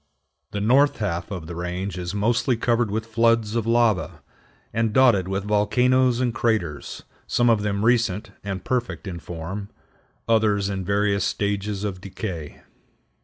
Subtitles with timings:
[0.49, 4.23] The north half of the range is mostly covered with floods of lava,
[4.73, 9.69] and dotted with volcanoes and craters, some of them recent and perfect in form,
[10.27, 12.63] others in various stages of decay.